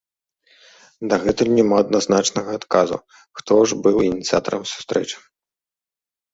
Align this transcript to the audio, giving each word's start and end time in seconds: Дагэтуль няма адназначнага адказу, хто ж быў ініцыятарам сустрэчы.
Дагэтуль 1.11 1.51
няма 1.59 1.75
адназначнага 1.85 2.51
адказу, 2.61 2.97
хто 3.43 3.53
ж 3.67 3.81
быў 3.87 3.97
ініцыятарам 4.09 4.63
сустрэчы. 4.75 5.17